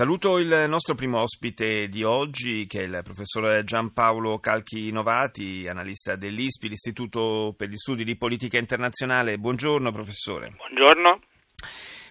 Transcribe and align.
Saluto 0.00 0.38
il 0.38 0.64
nostro 0.66 0.94
primo 0.94 1.20
ospite 1.20 1.86
di 1.88 2.02
oggi, 2.04 2.64
che 2.66 2.80
è 2.80 2.84
il 2.84 3.00
professor 3.04 3.62
Giampaolo 3.64 4.38
Calchi 4.38 4.90
Novati, 4.90 5.66
analista 5.68 6.16
dell'ISPI, 6.16 6.70
l'Istituto 6.70 7.52
per 7.54 7.68
gli 7.68 7.76
Studi 7.76 8.02
di 8.02 8.16
Politica 8.16 8.56
Internazionale. 8.56 9.36
Buongiorno 9.36 9.92
professore. 9.92 10.54
Buongiorno. 10.56 11.20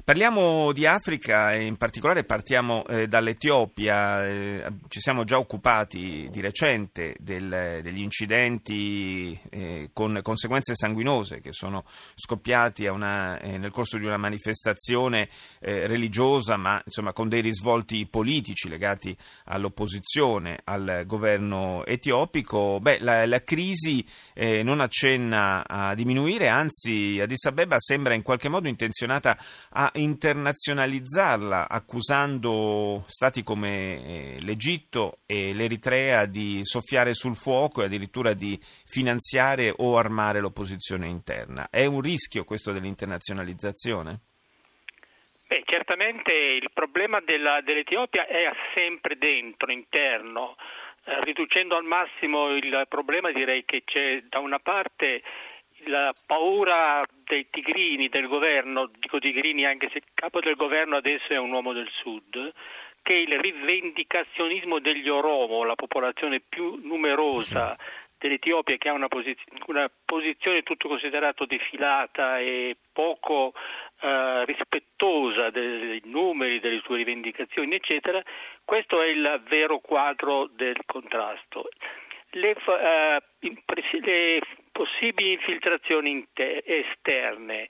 Parliamo 0.10 0.72
di 0.72 0.88
Africa 0.88 1.54
e 1.54 1.66
in 1.66 1.78
particolare 1.78 2.24
partiamo 2.24 2.84
eh, 2.88 3.06
dall'Etiopia. 3.06 4.26
Eh, 4.26 4.66
ci 4.88 5.00
siamo 5.00 5.24
già 5.24 5.38
occupati 5.38 6.30
di 6.32 6.42
recente 6.42 7.16
del, 7.20 7.82
degli 7.84 8.02
incidenti 8.02 9.40
eh, 9.52 9.92
con 9.94 10.20
conseguenze 10.24 10.74
sanguinose 10.74 11.38
che 11.38 11.52
sono 11.52 11.84
scoppiati 12.16 12.88
una, 12.88 13.40
eh, 13.40 13.60
nel 13.60 13.70
corso 13.70 14.00
di 14.00 14.06
una 14.06 14.18
manifestazione 14.18 15.30
eh, 15.60 15.86
religiosa, 15.86 16.58
ma 16.58 16.82
insomma 16.84 17.14
con 17.14 17.30
dei 17.30 17.42
risvolti 17.42 18.08
politici 18.08 18.68
legati 18.68 19.16
all'opposizione 19.44 20.62
al 20.64 21.04
governo 21.06 21.86
etiopico. 21.86 22.80
Beh, 22.80 22.98
la, 23.02 23.28
la 23.28 23.44
crisi 23.44 24.04
eh, 24.34 24.64
non 24.64 24.80
accenna 24.80 25.68
a 25.68 25.94
diminuire, 25.94 26.48
anzi 26.48 27.20
Addis 27.22 27.46
Abeba 27.46 27.76
sembra 27.78 28.16
in 28.16 28.24
qualche 28.24 28.50
modo 28.50 28.68
intenzionata 28.68 29.38
a 29.70 29.92
internazionalizzarla 30.00 31.68
accusando 31.70 33.04
stati 33.08 33.44
come 33.44 33.68
eh, 33.68 34.38
l'Egitto 34.42 35.20
e 35.26 35.54
l'Eritrea 35.54 36.26
di 36.26 36.62
soffiare 36.64 37.14
sul 37.14 37.36
fuoco 37.36 37.82
e 37.82 37.86
addirittura 37.86 38.34
di 38.34 38.60
finanziare 38.86 39.74
o 39.76 39.98
armare 39.98 40.40
l'opposizione 40.40 41.08
interna. 41.08 41.68
È 41.70 41.86
un 41.86 42.02
rischio 42.02 42.44
questo 42.44 42.72
dell'internazionalizzazione? 42.72 44.20
Beh, 45.48 45.64
certamente 45.66 46.32
il 46.34 46.70
problema 46.74 47.20
della, 47.22 47.62
dell'Etiopia 47.62 48.28
è 48.28 48.52
sempre 48.76 49.18
dentro, 49.18 49.72
interno. 49.72 50.56
Eh, 51.06 51.22
riducendo 51.22 51.76
al 51.76 51.86
massimo 51.86 52.56
il 52.56 52.86
problema 52.88 53.32
direi 53.32 53.66
che 53.66 53.84
c'è 53.84 54.24
da 54.30 54.40
una 54.40 54.60
parte 54.60 55.24
la 55.86 56.14
paura 56.26 57.04
dei 57.24 57.48
tigrini 57.50 58.10
del 58.10 58.28
governo, 58.28 58.90
dico 58.98 59.20
tigrini 59.20 59.66
anche 59.66 59.88
se 59.88 60.00
il 60.00 60.04
capo 60.14 60.40
del 60.40 60.56
governo 60.56 60.98
adesso 60.98 61.34
è 61.34 61.38
un 61.38 61.52
uomo 61.52 61.74
del 61.74 61.90
sud, 61.90 62.54
che 63.02 63.16
il 63.16 63.40
rivendicazionismo 63.40 64.80
degli 64.80 65.10
Oromo, 65.10 65.64
la 65.64 65.76
popolazione 65.76 66.42
più 66.42 66.80
numerosa 66.84 67.78
dell'Etiopia 68.20 68.78
che 68.78 68.90
ha 68.90 68.94
una, 68.94 69.08
posiz- 69.08 69.42
una, 69.68 69.90
posizione 70.06 70.62
tutto 70.62 70.90
considerato 70.90 71.46
defilata 71.46 72.40
e 72.40 72.76
poco 72.92 73.54
eh, 74.02 74.46
rispettosa 74.46 75.50
dei 75.50 76.02
numeri, 76.06 76.60
delle 76.60 76.82
sue 76.84 76.98
rivendicazioni, 76.98 77.76
eccetera, 77.76 78.22
questo 78.66 79.02
è 79.02 79.08
il 79.08 79.42
vero 79.48 79.80
quadro 79.80 80.48
del 80.52 80.82
contrasto. 80.86 81.70
Le, 82.32 82.56
uh, 82.64 83.48
le 84.02 84.42
possibili 84.80 85.34
infiltrazioni 85.34 86.26
esterne. 86.34 87.68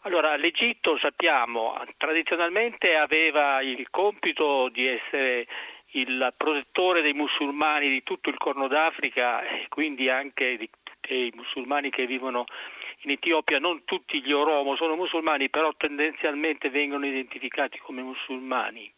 Allora, 0.00 0.34
l'Egitto 0.34 0.98
sappiamo 0.98 1.76
tradizionalmente 1.96 2.96
aveva 2.96 3.62
il 3.62 3.88
compito 3.90 4.68
di 4.68 4.88
essere 4.88 5.46
il 5.92 6.34
protettore 6.36 7.00
dei 7.00 7.12
musulmani 7.12 7.88
di 7.88 8.02
tutto 8.02 8.28
il 8.28 8.36
Corno 8.38 8.66
d'Africa 8.66 9.42
e 9.42 9.66
quindi 9.68 10.08
anche 10.08 10.58
dei 11.00 11.32
musulmani 11.36 11.90
che 11.90 12.06
vivono 12.06 12.44
in 13.02 13.12
Etiopia. 13.12 13.60
Non 13.60 13.84
tutti 13.84 14.20
gli 14.20 14.32
Oromo 14.32 14.74
sono 14.74 14.96
musulmani, 14.96 15.50
però 15.50 15.72
tendenzialmente 15.76 16.70
vengono 16.70 17.06
identificati 17.06 17.78
come 17.78 18.02
musulmani. 18.02 18.92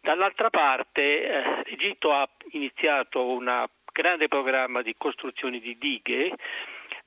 Dall'altra 0.00 0.50
parte 0.50 1.02
eh, 1.02 1.62
l'Egitto 1.66 2.12
ha 2.12 2.28
iniziato 2.50 3.24
un 3.24 3.64
grande 3.92 4.26
programma 4.26 4.82
di 4.82 4.94
costruzione 4.98 5.60
di 5.60 5.78
dighe 5.78 6.32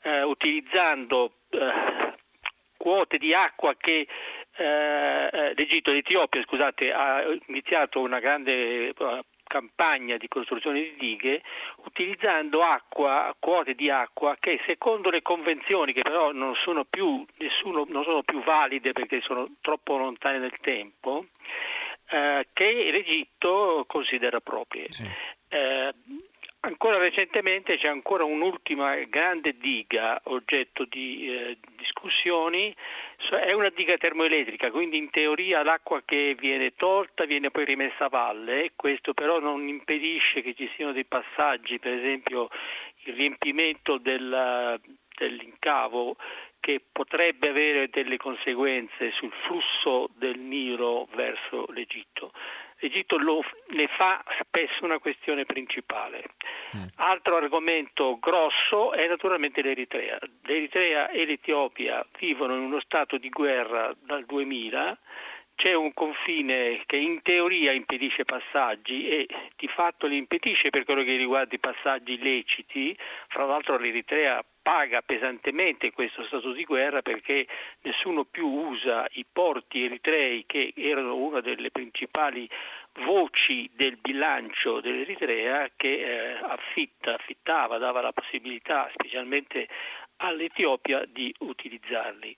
eh, 0.01 0.23
utilizzando 0.23 1.33
eh, 1.49 2.13
quote 2.77 3.17
di 3.17 3.33
acqua 3.33 3.75
che 3.77 4.07
eh, 4.55 5.29
eh 5.31 5.53
l'Egitto, 5.55 5.91
l'Etiopia 5.91 6.41
scusate, 6.43 6.91
ha 6.91 7.23
iniziato 7.47 8.01
una 8.01 8.19
grande 8.19 8.89
eh, 8.89 9.23
campagna 9.49 10.15
di 10.17 10.27
costruzione 10.27 10.79
di 10.79 10.95
dighe 10.97 11.41
utilizzando 11.85 12.61
acqua, 12.61 13.35
quote 13.39 13.73
di 13.73 13.89
acqua 13.89 14.37
che 14.39 14.61
secondo 14.67 15.09
le 15.09 15.23
convenzioni 15.23 15.91
che 15.91 16.03
però 16.03 16.31
non 16.31 16.53
sono 16.55 16.85
più, 16.85 17.25
nessuno, 17.37 17.85
non 17.89 18.03
sono 18.03 18.21
più 18.21 18.43
valide 18.43 18.91
perché 18.91 19.21
sono 19.21 19.49
troppo 19.59 19.97
lontane 19.97 20.37
nel 20.37 20.53
tempo 20.61 21.25
eh, 22.11 22.47
che 22.53 22.89
l'Egitto 22.91 23.85
considera 23.87 24.39
proprie. 24.39 24.91
Sì. 24.91 25.07
Eh, 25.49 25.93
Ancora 26.61 26.97
recentemente 26.97 27.77
c'è 27.77 27.87
ancora 27.87 28.25
un'ultima 28.25 28.95
grande 29.05 29.55
diga 29.57 30.19
oggetto 30.25 30.83
di 30.83 31.25
eh, 31.29 31.57
discussioni, 31.77 32.75
è 33.45 33.53
una 33.53 33.69
diga 33.69 33.95
termoelettrica, 33.95 34.69
quindi 34.69 34.97
in 34.97 35.09
teoria 35.09 35.63
l'acqua 35.63 36.01
che 36.03 36.35
viene 36.37 36.73
tolta 36.75 37.23
viene 37.23 37.49
poi 37.49 37.63
rimessa 37.63 38.05
a 38.05 38.09
valle, 38.09 38.73
questo 38.75 39.13
però 39.13 39.39
non 39.39 39.69
impedisce 39.69 40.41
che 40.41 40.53
ci 40.53 40.69
siano 40.75 40.91
dei 40.91 41.05
passaggi, 41.05 41.79
per 41.79 41.93
esempio 41.93 42.49
il 43.03 43.13
riempimento 43.13 43.97
del, 43.97 44.81
dell'incavo 45.15 46.17
che 46.59 46.81
potrebbe 46.91 47.49
avere 47.49 47.89
delle 47.89 48.17
conseguenze 48.17 49.11
sul 49.11 49.31
flusso 49.45 50.09
del 50.17 50.37
Nilo 50.37 50.98
l'Egitto 52.89 53.17
lo, 53.17 53.41
ne 53.69 53.87
fa 53.95 54.23
spesso 54.41 54.83
una 54.83 54.97
questione 54.97 55.45
principale. 55.45 56.23
Mm. 56.75 56.87
Altro 56.95 57.37
argomento 57.37 58.17
grosso 58.19 58.91
è 58.93 59.07
naturalmente 59.07 59.61
l'Eritrea. 59.61 60.17
L'Eritrea 60.43 61.09
e 61.09 61.25
l'Etiopia 61.25 62.05
vivono 62.19 62.55
in 62.55 62.63
uno 62.63 62.79
stato 62.81 63.17
di 63.17 63.29
guerra 63.29 63.95
dal 64.01 64.25
2000 64.25 64.97
c'è 65.59 65.73
un 65.73 65.93
confine 65.93 66.83
che 66.85 66.95
in 66.95 67.21
teoria 67.21 67.73
impedisce 67.73 68.23
passaggi 68.23 69.09
e 69.09 69.27
di 69.57 69.67
fatto 69.67 70.07
li 70.07 70.15
impedisce 70.15 70.69
per 70.69 70.85
quello 70.85 71.03
che 71.03 71.17
riguarda 71.17 71.53
i 71.53 71.59
passaggi 71.59 72.13
illeciti, 72.13 72.97
fra 73.27 73.43
l'altro 73.43 73.77
l'Eritrea 73.77 74.41
paga 74.69 75.01
pesantemente 75.01 75.91
questo 75.91 76.23
stato 76.25 76.51
di 76.51 76.63
guerra 76.63 77.01
perché 77.01 77.47
nessuno 77.81 78.23
più 78.25 78.45
usa 78.45 79.07
i 79.13 79.25
porti 79.25 79.83
eritrei 79.83 80.43
che 80.45 80.73
erano 80.75 81.15
una 81.15 81.41
delle 81.41 81.71
principali 81.71 82.47
voci 83.03 83.67
del 83.73 83.97
bilancio 83.97 84.79
dell'Eritrea 84.79 85.71
che 85.75 85.87
eh, 85.87 86.39
affitta, 86.43 87.15
affittava, 87.15 87.79
dava 87.79 88.01
la 88.01 88.11
possibilità 88.11 88.87
specialmente 88.93 89.67
all'Etiopia 90.17 91.03
di 91.03 91.33
utilizzarli. 91.39 92.35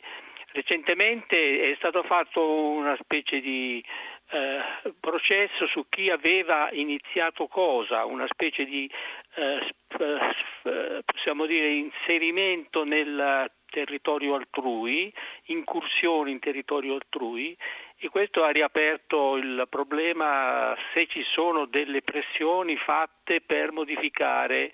Recentemente 0.53 1.59
è 1.64 1.75
stato 1.75 2.02
fatto 2.03 2.41
una 2.50 2.96
specie 3.02 3.41
di 3.41 3.84
eh, 4.31 4.94
processo 5.00 5.68
su 5.68 5.86
chi 5.90 6.09
aveva 6.09 6.69
iniziato 6.72 7.47
cosa, 7.47 8.06
una 8.06 8.28
specie 8.30 8.66
di 8.66 8.90
eh, 9.36 9.74
eh, 10.00 11.02
possiamo 11.06 11.46
dire 11.46 11.69
inserimento 11.69 12.84
nel 12.84 13.52
territorio 13.70 14.36
altrui, 14.36 15.14
incursioni 15.46 16.31
in 16.31 16.40
territorio 16.40 16.96
altrui 16.96 17.55
e 17.97 18.09
questo 18.09 18.44
ha 18.44 18.50
riaperto 18.50 19.38
il 19.38 19.66
problema 19.70 20.76
se 20.94 21.08
ci 21.08 21.23
sono 21.34 21.66
delle 21.66 22.02
pressioni 22.02 22.76
fatte 22.78 23.41
per 23.41 23.72
modificare 23.72 24.72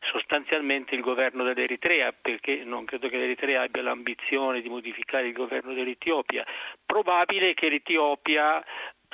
sostanzialmente 0.00 0.94
il 0.94 1.00
governo 1.00 1.42
dell'Eritrea, 1.42 2.12
perché 2.12 2.62
non 2.64 2.84
credo 2.84 3.08
che 3.08 3.16
l'Eritrea 3.16 3.62
abbia 3.62 3.82
l'ambizione 3.82 4.60
di 4.60 4.68
modificare 4.68 5.26
il 5.26 5.32
governo 5.32 5.72
dell'Etiopia. 5.72 6.44
Probabile 6.84 7.54
che 7.54 7.68
l'Etiopia 7.68 8.62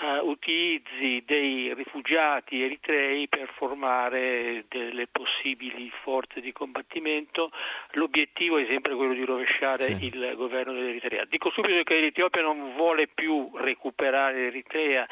uh, 0.02 0.28
utilizzi 0.28 1.22
dei 1.24 1.72
rifugiati 1.74 2.62
eritrei 2.62 3.28
per 3.28 3.50
formare 3.54 4.64
delle 4.68 5.06
possibili 5.06 5.90
forze 6.02 6.40
di 6.40 6.52
combattimento. 6.52 7.50
L'obiettivo 7.92 8.58
è 8.58 8.66
sempre 8.68 8.94
quello 8.94 9.14
di 9.14 9.24
rovesciare 9.24 9.96
sì. 9.96 10.06
il 10.06 10.34
governo 10.36 10.72
dell'Eritrea. 10.72 11.24
Dico 11.24 11.50
subito 11.50 11.82
che 11.84 12.00
l'Etiopia 12.00 12.42
non 12.42 12.74
vuole 12.74 13.06
più 13.06 13.50
recuperare 13.54 14.34
l'Eritrea, 14.34 15.06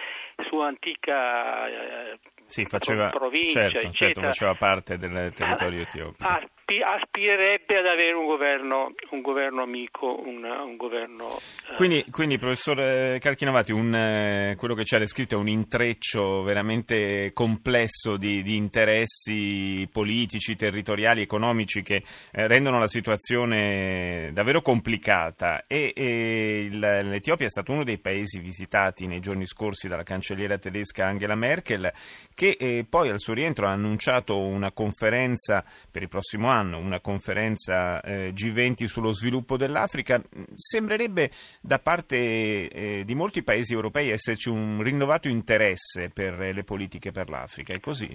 sua 0.48 0.66
antica 0.66 1.66
uh, 1.66 2.19
sì, 2.50 2.64
faceva, 2.64 3.08
provincia, 3.11 3.70
certo, 3.70 3.91
certo, 3.93 4.20
faceva 4.20 4.55
parte 4.55 4.99
del 4.99 5.32
territorio 5.32 5.82
etiopico. 5.82 6.29
Ha 6.29 6.41
aspirerebbe 6.79 7.79
ad 7.79 7.87
avere 7.87 8.12
un 8.12 8.26
governo, 8.26 8.94
un 9.11 9.20
governo 9.20 9.62
amico, 9.62 10.20
un, 10.25 10.44
un 10.44 10.76
governo... 10.76 11.37
Eh... 11.70 11.75
Quindi, 11.75 12.05
quindi, 12.11 12.38
professor 12.38 13.19
Calchinovati, 13.19 13.73
un, 13.73 13.93
eh, 13.94 14.55
quello 14.56 14.75
che 14.75 14.85
ci 14.85 14.94
ha 14.94 14.99
descritto 14.99 15.35
è 15.35 15.38
un 15.38 15.49
intreccio 15.49 16.43
veramente 16.43 17.32
complesso 17.32 18.17
di, 18.17 18.43
di 18.43 18.55
interessi 18.55 19.88
politici, 19.91 20.55
territoriali, 20.55 21.23
economici 21.23 21.82
che 21.82 22.05
eh, 22.31 22.47
rendono 22.47 22.79
la 22.79 22.88
situazione 22.88 24.31
davvero 24.32 24.62
complicata 24.62 25.64
e, 25.67 25.93
e 25.94 26.61
il, 26.61 26.79
l'Etiopia 26.79 27.47
è 27.47 27.50
stato 27.50 27.73
uno 27.73 27.82
dei 27.82 27.99
paesi 27.99 28.38
visitati 28.38 29.06
nei 29.06 29.20
giorni 29.20 29.47
scorsi 29.47 29.88
dalla 29.88 30.05
cancelliera 30.05 30.58
tedesca 30.58 31.06
Angela 31.06 31.35
Merkel 31.35 31.91
che 32.40 32.56
eh, 32.58 32.87
poi 32.88 33.10
al 33.10 33.19
suo 33.19 33.34
rientro 33.34 33.66
ha 33.66 33.72
annunciato 33.72 34.38
una 34.38 34.72
conferenza 34.72 35.62
per 35.92 36.00
il 36.00 36.08
prossimo 36.08 36.48
anno, 36.48 36.78
una 36.78 36.98
conferenza 36.98 38.00
eh, 38.00 38.31
G20 38.31 38.84
sullo 38.84 39.12
sviluppo 39.12 39.58
dell'Africa. 39.58 40.22
Sembrerebbe 40.54 41.28
da 41.60 41.78
parte 41.81 42.16
eh, 42.16 43.02
di 43.04 43.14
molti 43.14 43.42
paesi 43.42 43.75
europei 43.75 44.08
esserci 44.08 44.48
un 44.48 44.82
rinnovato 44.82 45.28
interesse 45.28 46.08
per 46.08 46.38
le 46.38 46.64
politiche 46.64 47.10
per 47.10 47.28
l'Africa, 47.28 47.75
è 47.75 47.78
così? 47.78 48.08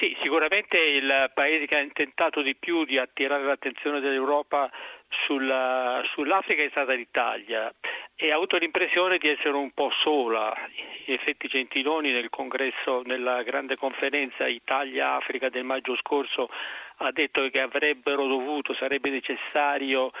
Sì, 0.00 0.16
sicuramente 0.22 0.80
il 0.80 1.30
paese 1.34 1.66
che 1.66 1.76
ha 1.76 1.86
tentato 1.92 2.40
di 2.40 2.56
più 2.56 2.86
di 2.86 2.96
attirare 2.96 3.44
l'attenzione 3.44 4.00
dell'Europa 4.00 4.70
sulla, 5.26 6.00
sull'Africa 6.14 6.64
è 6.64 6.70
stata 6.70 6.94
l'Italia 6.94 7.70
e 8.22 8.30
ha 8.30 8.36
avuto 8.36 8.56
l'impressione 8.56 9.18
di 9.18 9.28
essere 9.28 9.56
un 9.56 9.72
po' 9.72 9.90
sola. 10.04 10.54
In 11.06 11.14
effetti 11.14 11.48
Gentiloni 11.48 12.12
nel 12.12 12.30
congresso, 12.30 13.02
nella 13.04 13.42
grande 13.42 13.74
conferenza 13.74 14.46
Italia-Africa 14.46 15.48
del 15.48 15.64
maggio 15.64 15.96
scorso 15.96 16.48
ha 16.98 17.10
detto 17.10 17.48
che 17.48 17.60
avrebbero 17.60 18.28
dovuto, 18.28 18.74
sarebbe 18.74 19.10
necessario 19.10 20.12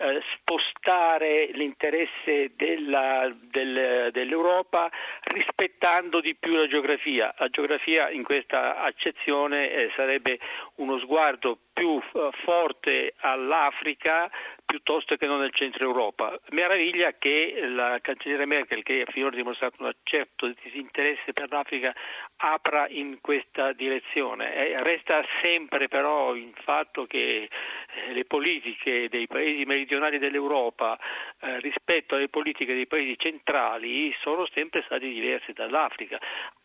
eh, 0.00 0.22
spostare 0.34 1.50
l'interesse 1.52 2.52
della, 2.56 3.30
del, 3.50 4.10
dell'Europa 4.12 4.90
rispettando 5.24 6.20
di 6.20 6.34
più 6.34 6.54
la 6.54 6.66
geografia. 6.66 7.34
La 7.36 7.48
geografia 7.48 8.08
in 8.08 8.22
questa 8.22 8.80
accezione 8.80 9.70
eh, 9.70 9.92
sarebbe 9.94 10.38
uno 10.76 10.98
sguardo 10.98 11.58
più 11.72 11.98
eh, 11.98 12.30
forte 12.44 13.14
all'Africa 13.18 14.30
piuttosto 14.70 15.16
che 15.16 15.26
non 15.26 15.40
nel 15.40 15.52
centro 15.52 15.84
Europa. 15.84 16.38
Meraviglia 16.50 17.14
che 17.18 17.60
la 17.66 17.98
cancelliera 18.00 18.46
Merkel, 18.46 18.84
che 18.84 19.04
finora 19.10 19.32
ha 19.32 19.36
dimostrato 19.36 19.82
un 19.82 19.92
certo 20.04 20.52
disinteresse 20.62 21.32
per 21.32 21.50
l'Africa, 21.50 21.92
apra 22.36 22.86
in 22.88 23.18
questa 23.20 23.72
direzione. 23.72 24.54
Eh, 24.54 24.82
resta 24.84 25.24
sempre 25.42 25.88
però 25.88 26.34
il 26.34 26.52
fatto 26.62 27.04
che 27.06 27.48
eh, 27.94 28.12
le 28.12 28.24
politiche 28.24 29.08
dei 29.08 29.26
paesi 29.26 29.64
meridionali 29.64 30.18
dell'Europa 30.18 30.98
eh, 31.40 31.60
rispetto 31.60 32.14
alle 32.14 32.28
politiche 32.28 32.74
dei 32.74 32.86
paesi 32.86 33.16
centrali 33.18 34.12
sono 34.16 34.46
sempre 34.52 34.82
state 34.82 35.08
diverse 35.08 35.52
dall'Africa 35.52 36.18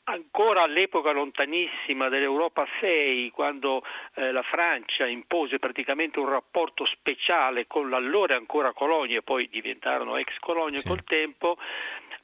ancora 0.05 0.63
all'epoca 0.63 1.11
lontanissima 1.11 2.09
dell'Europa 2.09 2.65
6, 2.79 3.31
quando 3.31 3.83
eh, 4.15 4.31
la 4.31 4.43
Francia 4.43 5.07
impose 5.07 5.57
praticamente 5.59 6.19
un 6.19 6.29
rapporto 6.29 6.85
speciale 6.85 7.65
con 7.65 7.89
l'allora 7.89 8.35
ancora 8.35 8.71
colonia, 8.73 9.21
poi 9.21 9.47
diventarono 9.49 10.17
ex 10.17 10.37
colonie 10.39 10.79
sì. 10.79 10.87
col 10.87 11.03
tempo, 11.03 11.57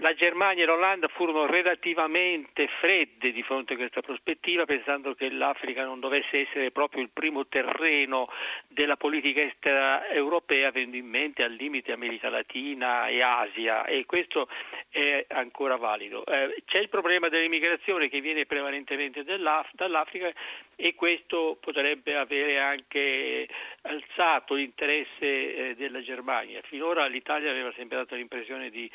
la 0.01 0.13
Germania 0.15 0.63
e 0.63 0.65
l'Olanda 0.65 1.07
furono 1.07 1.45
relativamente 1.45 2.67
fredde 2.79 3.31
di 3.31 3.43
fronte 3.43 3.73
a 3.73 3.77
questa 3.77 4.01
prospettiva, 4.01 4.65
pensando 4.65 5.13
che 5.13 5.29
l'Africa 5.29 5.85
non 5.85 5.99
dovesse 5.99 6.41
essere 6.41 6.71
proprio 6.71 7.03
il 7.03 7.09
primo 7.13 7.45
terreno 7.47 8.27
della 8.67 8.97
politica 8.97 9.43
estera 9.43 10.07
europea, 10.09 10.69
avendo 10.69 10.97
in 10.97 11.05
mente 11.07 11.43
al 11.43 11.53
limite 11.53 11.91
America 11.91 12.29
Latina 12.29 13.07
e 13.07 13.21
Asia, 13.21 13.85
e 13.85 14.05
questo 14.05 14.47
è 14.89 15.25
ancora 15.29 15.75
valido. 15.75 16.25
Eh, 16.25 16.63
c'è 16.65 16.79
il 16.79 16.89
problema 16.89 17.29
dell'immigrazione 17.29 18.09
che 18.09 18.21
viene 18.21 18.45
prevalentemente 18.47 19.23
dall'Africa 19.23 20.31
e 20.75 20.95
questo 20.95 21.57
potrebbe 21.61 22.15
avere 22.15 22.57
anche 22.59 23.47
alzato 23.83 24.55
l'interesse 24.55 25.19
eh, 25.69 25.75
della 25.75 26.01
Germania. 26.01 26.59
Finora 26.63 27.05
l'Italia 27.05 27.51
aveva 27.51 27.71
sempre 27.73 27.97
dato 27.97 28.15
l'impressione 28.15 28.71
di 28.71 28.89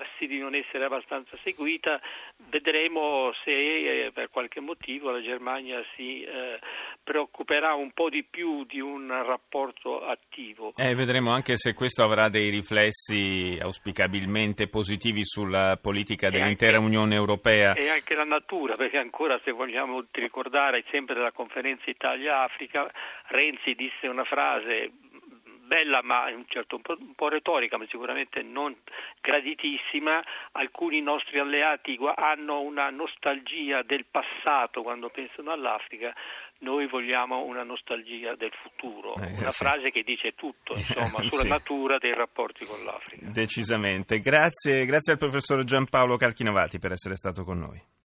lamentarsi 0.00 0.26
di 0.26 0.38
non 0.38 0.54
essere 0.54 0.84
abbastanza 0.84 1.36
seguita, 1.42 2.00
vedremo 2.48 3.32
se 3.44 3.50
eh, 3.50 4.10
per 4.12 4.30
qualche 4.30 4.60
motivo 4.60 5.10
la 5.10 5.20
Germania 5.20 5.82
si 5.96 6.22
eh, 6.22 6.58
preoccuperà 7.02 7.74
un 7.74 7.92
po' 7.92 8.08
di 8.08 8.24
più 8.24 8.64
di 8.64 8.80
un 8.80 9.08
rapporto 9.08 10.04
attivo. 10.04 10.72
Eh, 10.76 10.94
vedremo 10.94 11.30
anche 11.30 11.56
se 11.56 11.74
questo 11.74 12.02
avrà 12.02 12.28
dei 12.28 12.50
riflessi 12.50 13.58
auspicabilmente 13.60 14.68
positivi 14.68 15.24
sulla 15.24 15.78
politica 15.80 16.30
dell'intera 16.30 16.78
anche, 16.78 16.88
Unione 16.88 17.14
Europea. 17.14 17.74
E 17.74 17.88
anche 17.88 18.14
la 18.14 18.24
natura, 18.24 18.74
perché 18.74 18.98
ancora 18.98 19.38
se 19.44 19.50
vogliamo 19.52 20.04
ricordare 20.12 20.84
sempre 20.90 21.14
della 21.14 21.32
conferenza 21.32 21.90
Italia-Africa, 21.90 22.88
Renzi 23.28 23.74
disse 23.74 24.06
una 24.06 24.24
frase 24.24 24.90
bella 25.70 26.00
ma 26.02 26.24
un, 26.34 26.44
certo, 26.48 26.80
un, 26.84 27.14
po', 27.14 27.28
retorica 27.28 27.78
ma 27.78 27.86
sicuramente 27.88 28.42
non 28.42 28.74
graditissima, 29.20 30.20
alcuni 30.52 31.00
nostri 31.00 31.38
alleati 31.38 31.96
hanno 32.16 32.60
una 32.60 32.90
nostalgia 32.90 33.82
del 33.82 34.04
passato 34.10 34.82
quando 34.82 35.10
pensano 35.10 35.52
all'Africa, 35.52 36.12
noi 36.60 36.88
vogliamo 36.88 37.44
una 37.44 37.62
nostalgia 37.62 38.34
del 38.34 38.52
futuro, 38.62 39.14
eh, 39.14 39.38
una 39.38 39.50
sì. 39.50 39.64
frase 39.64 39.90
che 39.90 40.02
dice 40.02 40.32
tutto 40.34 40.74
insomma, 40.74 41.22
sulla 41.30 41.42
sì. 41.42 41.48
natura 41.48 41.98
dei 41.98 42.12
rapporti 42.12 42.64
con 42.64 42.82
l'Africa. 42.82 43.30
Decisamente, 43.30 44.18
grazie, 44.18 44.84
grazie 44.86 45.12
al 45.12 45.18
professor 45.18 45.62
Giampaolo 45.62 46.16
Calchinovati 46.16 46.80
per 46.80 46.90
essere 46.90 47.14
stato 47.14 47.44
con 47.44 47.58
noi. 47.60 47.98